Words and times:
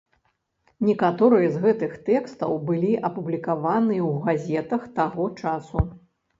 Некаторыя 0.87 1.51
з 1.57 1.61
гэтых 1.65 1.91
тэкстаў 2.09 2.57
былі 2.71 2.91
апублікаваныя 3.11 4.03
ў 4.09 4.13
газетах 4.25 4.91
таго 5.01 5.33
часу. 5.41 5.89